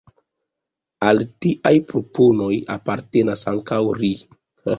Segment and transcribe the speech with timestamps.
[1.09, 4.13] Al tiaj proponoj apartenas ankaŭ "ri".